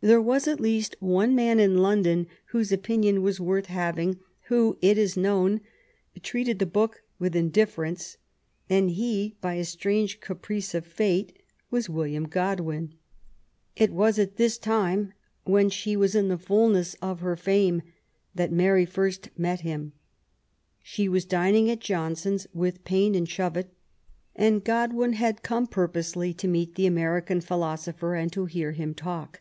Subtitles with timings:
[0.00, 4.96] There was at least one man in London whose opinion was worth having who, it
[4.96, 5.60] is known,
[6.22, 8.16] treated the book with iudifiference,
[8.70, 11.36] and he, by a strange caprice of fate,
[11.72, 12.94] was William Godwin.
[13.74, 17.82] It was at this time, when she was in the fulness of her fame,
[18.36, 19.94] that Mary first met him.
[20.80, 23.74] She was dining at Johnson's with Paine and Shovet,
[24.36, 29.40] and Godwin had come purposely to meet the American philosopher and to hear him talk.